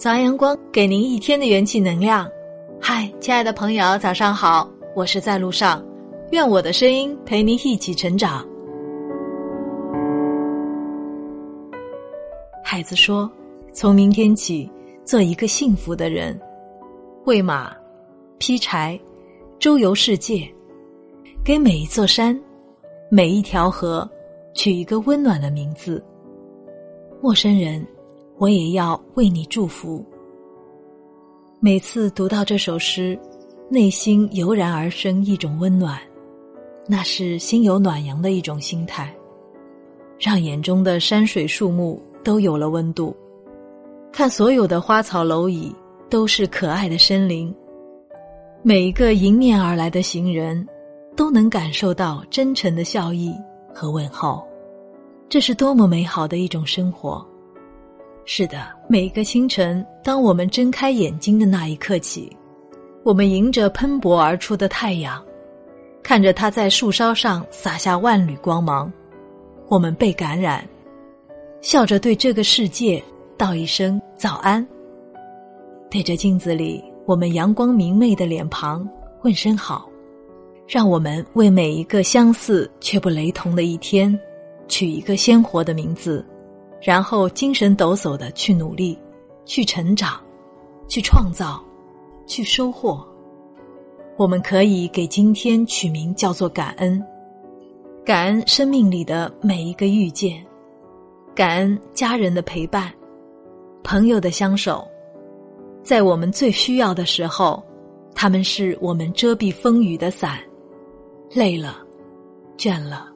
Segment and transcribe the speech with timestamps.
[0.00, 2.26] 早安阳光，给您一天的元气能量。
[2.80, 5.84] 嗨，亲爱的朋友，早上好，我是在路上，
[6.30, 8.42] 愿我的声音陪您一起成长。
[12.64, 13.30] 孩子说
[13.74, 14.72] ：“从明天起，
[15.04, 16.40] 做一个幸福的人，
[17.26, 17.70] 喂马，
[18.38, 18.98] 劈柴，
[19.58, 20.50] 周游世界，
[21.44, 22.34] 给每一座山，
[23.10, 24.10] 每一条河，
[24.54, 26.02] 取一个温暖的名字。
[27.20, 27.86] 陌生人。”
[28.40, 30.02] 我也要为你祝福。
[31.60, 33.18] 每次读到这首诗，
[33.68, 36.00] 内心油然而生一种温暖，
[36.86, 39.14] 那是心有暖阳的一种心态，
[40.18, 43.14] 让眼中的山水树木都有了温度，
[44.10, 45.70] 看所有的花草蝼蚁
[46.08, 47.54] 都是可爱的生灵，
[48.62, 50.66] 每一个迎面而来的行人，
[51.14, 53.34] 都能感受到真诚的笑意
[53.74, 54.42] 和问候，
[55.28, 57.22] 这是多么美好的一种生活。
[58.32, 62.30] 是的，每个清晨，当我们睁开眼睛的那一刻起，
[63.02, 65.20] 我们迎着喷薄而出的太阳，
[66.00, 68.88] 看着它在树梢上洒下万缕光芒，
[69.66, 70.64] 我们被感染，
[71.60, 73.02] 笑着对这个世界
[73.36, 74.64] 道一声早安。
[75.90, 78.88] 对着镜子里我们阳光明媚的脸庞
[79.24, 79.90] 问声好，
[80.68, 84.16] 让我们为每一个相似却不雷同的一天，
[84.68, 86.24] 取一个鲜活的名字。
[86.80, 88.98] 然后精神抖擞的去努力，
[89.44, 90.20] 去成长，
[90.88, 91.62] 去创造，
[92.26, 93.06] 去收获。
[94.16, 97.02] 我们可以给今天取名叫做感恩，
[98.04, 100.44] 感恩生命里的每一个遇见，
[101.34, 102.92] 感恩家人的陪伴，
[103.82, 104.86] 朋友的相守，
[105.82, 107.62] 在我们最需要的时候，
[108.14, 110.38] 他们是我们遮蔽风雨的伞。
[111.32, 111.78] 累了，
[112.58, 113.06] 倦了，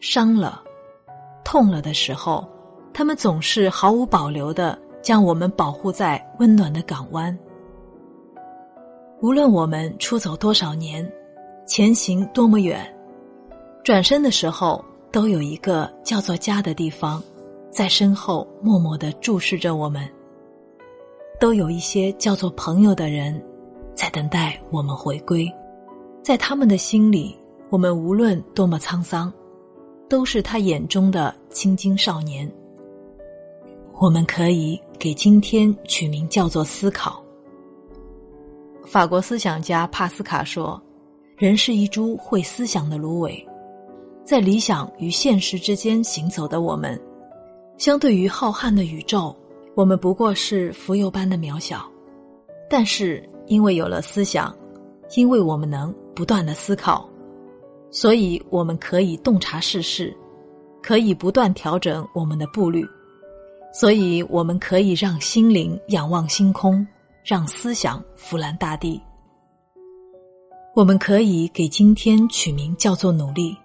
[0.00, 0.62] 伤了，
[1.44, 2.46] 痛了的时候。
[2.98, 7.38] 他们总是毫无保留的将我们保护在温暖的港湾。
[9.20, 11.08] 无论我们出走多少年，
[11.64, 12.92] 前行多么远，
[13.84, 17.22] 转身的时候，都有一个叫做家的地方，
[17.70, 20.04] 在身后默默的注视着我们。
[21.38, 23.40] 都有一些叫做朋友的人，
[23.94, 25.48] 在等待我们回归。
[26.20, 27.38] 在他们的心里，
[27.70, 29.32] 我们无论多么沧桑，
[30.08, 32.52] 都是他眼中的青筋少年。
[34.00, 37.20] 我们可以给今天取名叫做思考。
[38.86, 40.80] 法国思想家帕斯卡说
[41.36, 43.44] ：“人是一株会思想的芦苇，
[44.22, 46.98] 在理想与现实之间行走的我们，
[47.76, 49.34] 相对于浩瀚的宇宙，
[49.74, 51.84] 我们不过是蜉蝣般的渺小。
[52.70, 54.54] 但是因为有了思想，
[55.16, 57.10] 因为我们能不断的思考，
[57.90, 60.16] 所以我们可以洞察世事，
[60.80, 62.88] 可以不断调整我们的步履。”
[63.72, 66.86] 所以，我们可以让心灵仰望星空，
[67.22, 69.00] 让思想俯览大地。
[70.74, 73.56] 我们可以给今天取名叫做努力。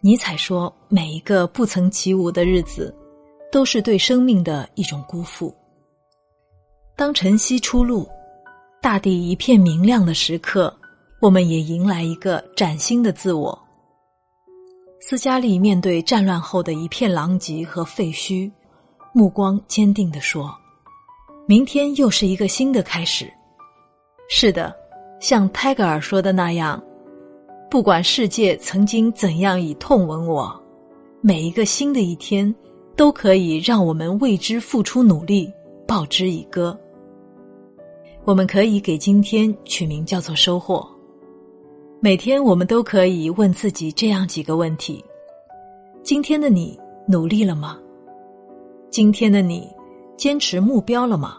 [0.00, 2.94] 尼采说：“每一个不曾起舞的日子，
[3.50, 5.54] 都是对生命的一种辜负。”
[6.96, 8.08] 当晨曦初露，
[8.80, 10.74] 大地一片明亮的时刻，
[11.20, 13.58] 我们也迎来一个崭新的自我。
[15.00, 18.50] 斯嘉丽面对战乱后的一片狼藉和废墟。
[19.16, 20.52] 目光坚定地说
[21.46, 23.32] ：“明天又是一个新的开始。”
[24.28, 24.74] 是的，
[25.20, 26.82] 像泰戈尔说的那样，
[27.70, 30.52] 不管世界曾经怎样以痛吻我，
[31.20, 32.52] 每一个新的一天
[32.96, 35.48] 都可以让我们为之付出努力，
[35.86, 36.76] 报之以歌。
[38.24, 40.84] 我们可以给今天取名叫做收获。
[42.00, 45.04] 每天我们都可以问自己这样几个问题：
[46.02, 46.76] 今天的你
[47.06, 47.78] 努力了吗？
[48.94, 49.68] 今天的你，
[50.16, 51.38] 坚持目标了吗？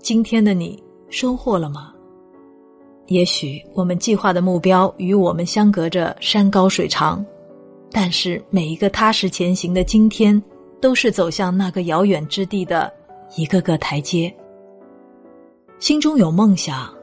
[0.00, 1.94] 今天的你收获了吗？
[3.06, 7.24] 也许我们计划的目标与我们相隔着山高水长，
[7.90, 10.42] 但是每一个踏实前行的今天，
[10.78, 12.92] 都是走向那个遥远之地的
[13.38, 14.30] 一个个台阶。
[15.78, 16.94] 心中有梦想，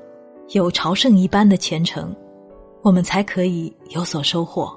[0.49, 2.15] 有朝圣一般的虔诚，
[2.83, 4.71] 我们才可以有所收获。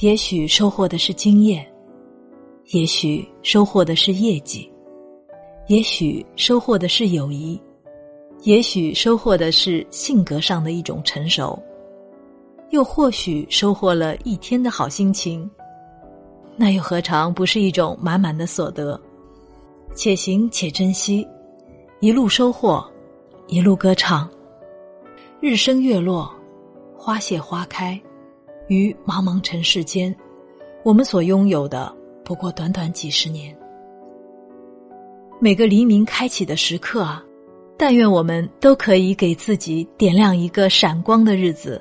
[0.00, 1.66] 也许收获的是经验。
[2.70, 4.68] 也许收获的是业绩，
[5.68, 7.60] 也许收获的是友谊，
[8.42, 11.56] 也许收获的是性格上的一种成熟，
[12.70, 15.48] 又或许收获了一天的好心情，
[16.56, 19.00] 那又何尝不是一种满满的所得？
[19.94, 21.24] 且行且珍惜，
[22.00, 22.84] 一路收获，
[23.46, 24.28] 一路歌唱，
[25.40, 26.28] 日升月落，
[26.98, 27.98] 花谢花开，
[28.66, 30.12] 于茫茫尘世间，
[30.82, 31.94] 我们所拥有的。
[32.26, 33.56] 不过短短几十年，
[35.38, 37.24] 每个黎明开启的时刻啊，
[37.78, 41.80] 但愿我们都可以给自己点亮一个闪光的日子，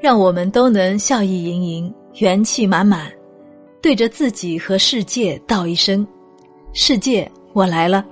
[0.00, 3.08] 让我们都能笑意盈盈、元气满满，
[3.80, 6.04] 对着自己和世界道一声
[6.74, 8.04] ：“世界，我来了。”